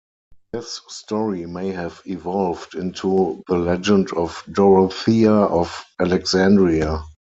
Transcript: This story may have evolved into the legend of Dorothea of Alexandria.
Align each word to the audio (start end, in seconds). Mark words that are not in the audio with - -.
This 0.51 0.81
story 0.87 1.45
may 1.45 1.67
have 1.73 2.01
evolved 2.07 2.73
into 2.73 3.43
the 3.47 3.55
legend 3.55 4.11
of 4.13 4.43
Dorothea 4.51 5.31
of 5.31 5.85
Alexandria. 5.99 7.03